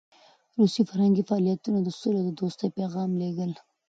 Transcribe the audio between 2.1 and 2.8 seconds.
او دوستۍ